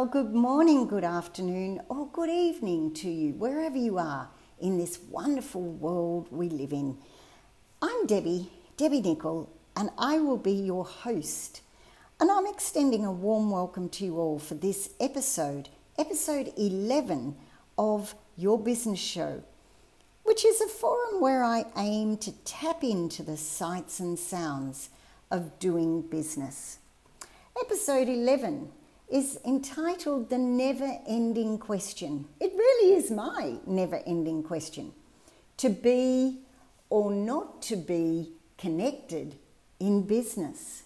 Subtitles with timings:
[0.00, 4.98] Well, good morning, good afternoon, or good evening to you, wherever you are in this
[4.98, 6.96] wonderful world we live in.
[7.82, 11.60] I'm Debbie, Debbie Nicol, and I will be your host.
[12.18, 17.36] And I'm extending a warm welcome to you all for this episode, episode 11
[17.76, 19.42] of Your Business Show,
[20.22, 24.88] which is a forum where I aim to tap into the sights and sounds
[25.30, 26.78] of doing business.
[27.62, 28.72] Episode 11
[29.10, 32.26] is entitled The Never Ending Question.
[32.38, 34.92] It really is my never ending question
[35.56, 36.40] to be
[36.88, 39.36] or not to be connected
[39.80, 40.84] in business.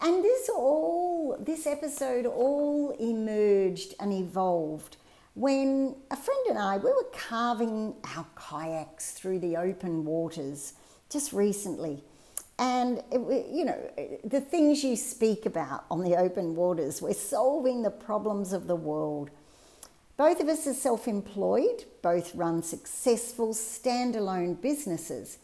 [0.00, 4.96] And this all, this episode all emerged and evolved
[5.34, 10.74] when a friend and I, we were carving our kayaks through the open waters
[11.08, 12.04] just recently.
[12.60, 13.90] And, you know,
[14.22, 18.76] the things you speak about on the open waters, we're solving the problems of the
[18.76, 19.30] world.
[20.18, 25.38] Both of us are self employed, both run successful standalone businesses.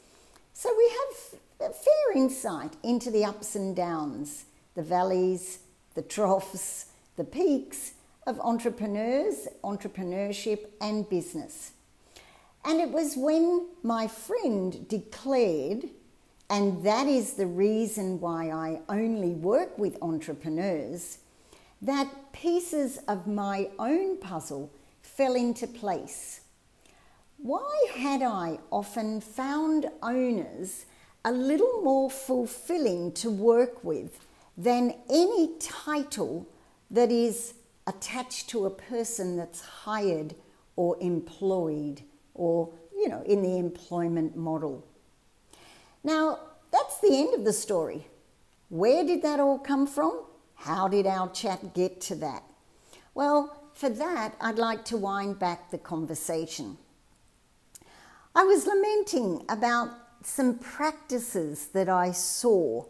[0.52, 5.60] So we have a fair insight into the ups and downs, the valleys,
[5.94, 7.94] the troughs, the peaks
[8.26, 11.72] of entrepreneurs, entrepreneurship, and business.
[12.62, 15.88] And it was when my friend declared
[16.48, 21.18] and that is the reason why I only work with entrepreneurs,
[21.82, 24.70] that pieces of my own puzzle
[25.02, 26.40] fell into place.
[27.38, 30.86] Why had I often found owners
[31.24, 36.46] a little more fulfilling to work with than any title
[36.90, 37.54] that is
[37.86, 40.34] attached to a person that's hired
[40.76, 42.02] or employed
[42.34, 44.84] or, you know, in the employment model?
[46.06, 46.38] Now,
[46.70, 48.06] that's the end of the story.
[48.68, 50.22] Where did that all come from?
[50.54, 52.44] How did our chat get to that?
[53.12, 56.78] Well, for that, I'd like to wind back the conversation.
[58.36, 59.90] I was lamenting about
[60.22, 62.84] some practices that I saw,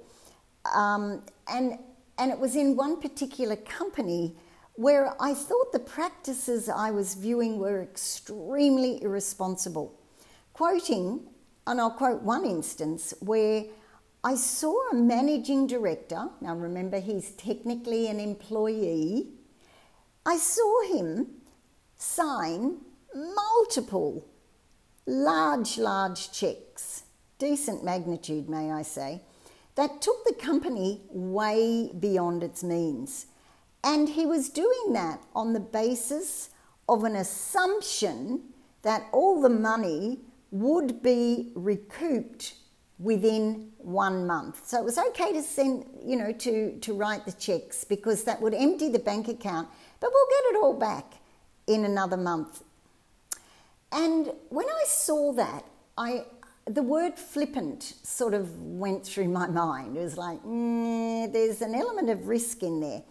[0.75, 1.79] um, and,
[2.19, 4.37] and it was in one particular company
[4.75, 9.99] where I thought the practices I was viewing were extremely irresponsible.
[10.53, 11.27] Quoting
[11.67, 13.65] and I'll quote one instance where
[14.23, 19.29] I saw a managing director, now remember he's technically an employee,
[20.25, 21.29] I saw him
[21.97, 22.79] sign
[23.15, 24.27] multiple
[25.07, 27.05] large, large checks,
[27.39, 29.23] decent magnitude, may I say,
[29.77, 33.27] that took the company way beyond its means.
[33.85, 36.51] And he was doing that on the basis
[36.89, 38.53] of an assumption
[38.83, 42.55] that all the money would be recouped
[42.99, 44.67] within one month.
[44.67, 48.41] So it was okay to send, you know, to, to write the checks because that
[48.41, 49.69] would empty the bank account,
[50.01, 51.15] but we'll get it all back
[51.67, 52.63] in another month.
[53.93, 55.65] And when I saw that,
[55.97, 56.25] I
[56.69, 59.97] the word flippant sort of went through my mind.
[59.97, 63.03] It was like, mm, there's an element of risk in there.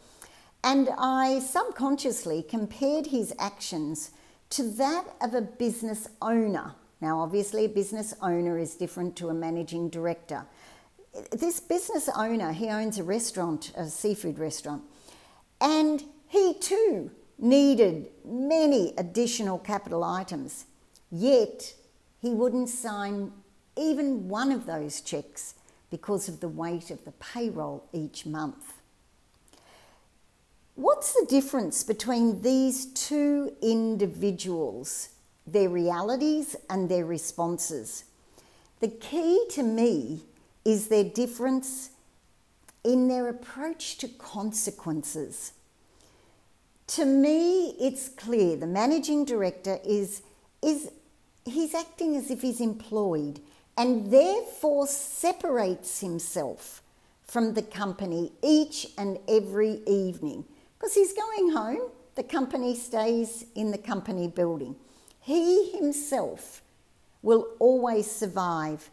[0.62, 4.12] And I subconsciously compared his actions
[4.50, 6.76] to that of a business owner
[7.06, 10.44] now, obviously, a business owner is different to a managing director.
[11.32, 14.82] This business owner, he owns a restaurant, a seafood restaurant,
[15.62, 20.66] and he too needed many additional capital items,
[21.12, 21.76] yet
[22.24, 23.32] he wouldn't sign
[23.78, 25.54] even one of those checks
[25.92, 28.82] because of the weight of the payroll each month.
[30.74, 35.10] What's the difference between these two individuals
[35.48, 38.06] their realities and their responses.
[38.80, 40.22] The key to me
[40.64, 41.92] is their difference
[42.84, 45.54] in their approach to consequences.
[46.88, 50.22] To me, it's clear the managing director is,
[50.62, 50.92] is
[51.46, 53.40] he's acting as if he's employed
[53.78, 56.82] and therefore separates himself
[57.24, 60.46] from the company each and every evening
[60.78, 64.76] because he's going home, the company stays in the company building.
[65.26, 66.62] He himself
[67.24, 68.92] will always survive,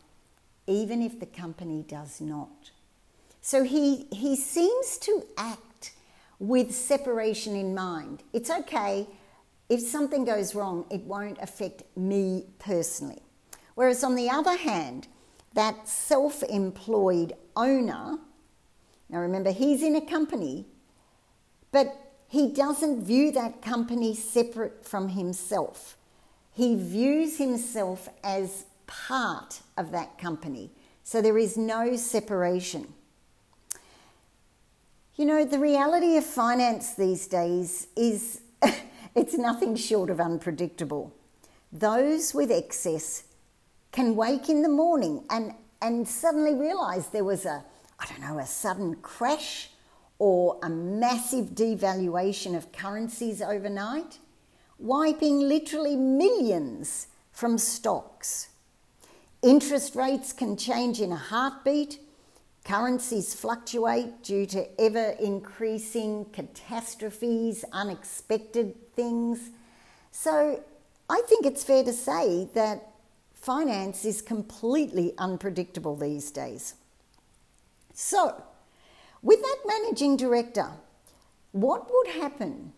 [0.67, 2.71] even if the company does not.
[3.43, 5.93] So he, he seems to act
[6.39, 8.23] with separation in mind.
[8.33, 9.09] It's okay
[9.69, 13.21] if something goes wrong, it won't affect me personally.
[13.75, 15.09] Whereas on the other hand,
[15.53, 18.17] that self employed owner,
[19.11, 20.65] now remember, he's in a company,
[21.73, 21.95] but
[22.27, 25.99] he doesn't view that company separate from himself.
[26.53, 30.71] He views himself as part of that company.
[31.03, 32.93] So there is no separation.
[35.17, 38.41] You know, the reality of finance these days is
[39.15, 41.15] it's nothing short of unpredictable.
[41.73, 43.25] Those with excess
[43.93, 47.65] can wake in the morning and, and suddenly realize there was a,
[47.99, 49.71] I don't know, a sudden crash
[50.19, 54.19] or a massive devaluation of currencies overnight,
[54.83, 58.49] wiping literally millions from stocks.
[59.41, 62.01] Interest rates can change in a heartbeat.
[62.65, 69.51] Currencies fluctuate due to ever increasing catastrophes, unexpected things.
[70.11, 70.63] So
[71.09, 72.91] I think it's fair to say that
[73.33, 76.75] finance is completely unpredictable these days.
[77.95, 78.43] So,
[79.23, 80.71] with that managing director,
[81.53, 82.73] what would happen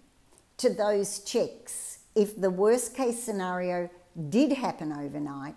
[0.58, 3.90] to those checks if the worst case scenario
[4.28, 5.54] did happen overnight?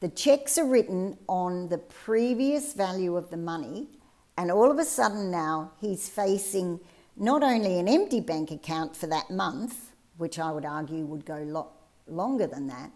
[0.00, 3.88] The checks are written on the previous value of the money,
[4.36, 6.78] and all of a sudden now he's facing
[7.16, 11.42] not only an empty bank account for that month, which I would argue would go
[11.42, 11.72] lot
[12.06, 12.90] longer than that,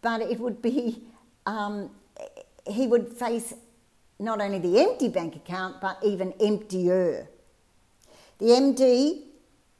[0.00, 1.02] but it would be
[1.44, 1.90] um,
[2.66, 3.54] he would face
[4.18, 7.28] not only the empty bank account, but even emptier.
[8.38, 9.24] The MD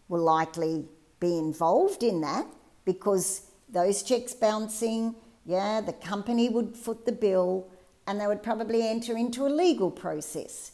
[0.08, 0.86] will likely
[1.26, 2.46] be involved in that
[2.84, 5.14] because those checks bouncing,
[5.44, 7.68] yeah, the company would foot the bill
[8.06, 10.72] and they would probably enter into a legal process.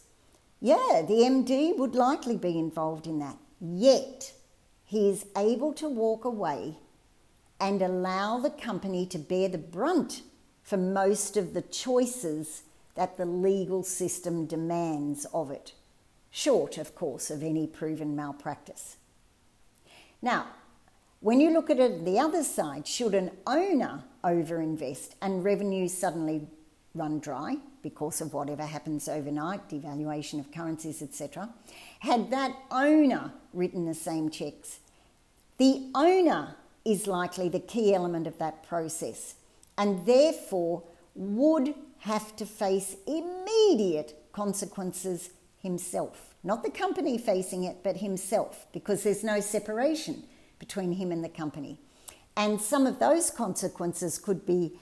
[0.61, 3.37] Yeah, the MD would likely be involved in that.
[3.59, 4.33] Yet,
[4.85, 6.77] he is able to walk away
[7.59, 10.21] and allow the company to bear the brunt
[10.61, 12.63] for most of the choices
[12.95, 15.73] that the legal system demands of it,
[16.29, 18.97] short, of course, of any proven malpractice.
[20.23, 20.47] Now,
[21.19, 26.47] when you look at it the other side, should an owner overinvest and revenues suddenly
[26.95, 31.49] run dry because of whatever happens overnight, devaluation of currencies, etc.,
[31.99, 34.79] had that owner written the same checks,
[35.57, 36.55] the owner
[36.85, 39.35] is likely the key element of that process
[39.77, 40.83] and therefore
[41.15, 45.31] would have to face immediate consequences
[45.61, 46.32] himself.
[46.43, 50.23] Not the company facing it, but himself, because there's no separation
[50.59, 51.79] between him and the company.
[52.35, 54.79] And some of those consequences could be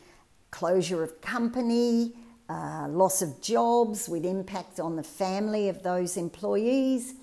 [0.49, 2.13] closure of company,
[2.49, 7.13] uh, loss of jobs with impact on the family of those employees,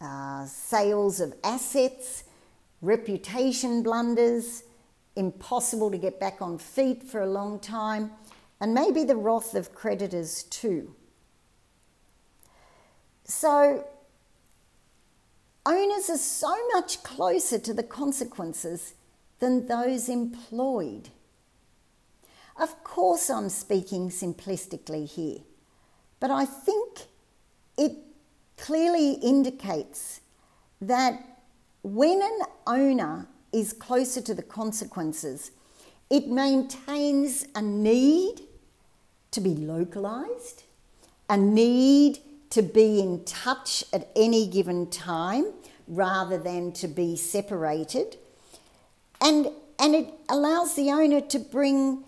[0.00, 2.24] uh, sales of assets,
[2.80, 4.64] reputation blunders,
[5.16, 8.10] impossible to get back on feet for a long time,
[8.60, 10.94] and maybe the wrath of creditors too.
[13.34, 13.84] So,
[15.64, 18.92] owners are so much closer to the consequences
[19.40, 21.08] than those employed.
[22.60, 25.38] Of course, I'm speaking simplistically here,
[26.20, 27.06] but I think
[27.78, 27.96] it
[28.58, 30.20] clearly indicates
[30.82, 31.40] that
[31.82, 35.52] when an owner is closer to the consequences,
[36.10, 38.42] it maintains a need
[39.30, 40.64] to be localized,
[41.30, 42.20] a need
[42.52, 45.46] to be in touch at any given time
[45.88, 48.18] rather than to be separated.
[49.22, 52.04] And, and it allows the owner to bring,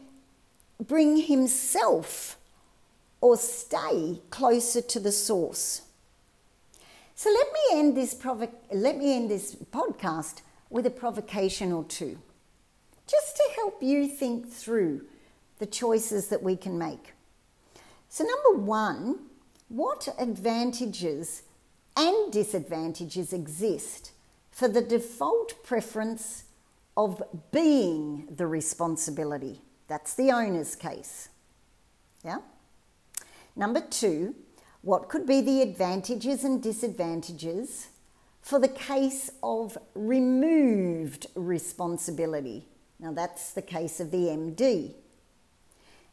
[0.79, 2.37] bring himself
[3.23, 5.81] or stay closer to the source.
[7.15, 11.85] So let me end this provo- let me end this podcast with a provocation or
[11.85, 12.19] two,
[13.07, 15.07] just to help you think through
[15.59, 17.15] the choices that we can make.
[18.11, 19.21] So, number one,
[19.75, 21.43] what advantages
[21.97, 24.13] and disadvantages exist
[24.53, 26.45] for the default preference
[26.97, 29.61] of being the responsibility?
[29.89, 31.29] That's the owner's case.
[32.25, 32.39] Yeah?
[33.57, 34.37] Number two,
[34.83, 37.89] what could be the advantages and disadvantages
[38.43, 42.69] for the case of removed responsibility?
[43.01, 44.95] Now, that's the case of the MD.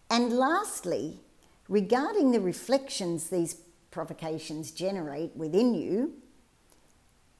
[0.09, 1.19] And lastly,
[1.71, 3.55] regarding the reflections these
[3.91, 6.13] provocations generate within you,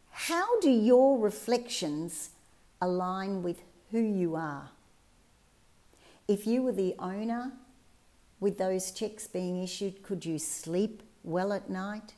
[0.10, 2.30] how do your reflections
[2.82, 3.62] align with
[3.92, 4.70] who you are?
[6.30, 7.52] If you were the owner
[8.40, 12.14] with those checks being issued, could you sleep well at night?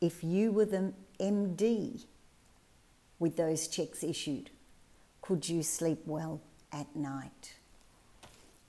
[0.00, 2.06] If you were the MD
[3.18, 4.48] with those checks issued,
[5.20, 6.40] could you sleep well
[6.72, 7.56] at night?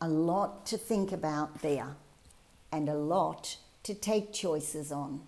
[0.02, 1.96] A lot to think about there
[2.74, 5.22] and a lot to take choices on.